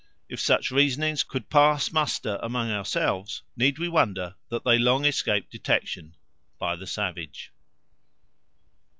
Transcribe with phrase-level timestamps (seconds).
[0.27, 5.51] If such reasonings could pass muster among ourselves, need we wonder that they long escaped
[5.51, 6.15] detection
[6.57, 7.51] by the savage?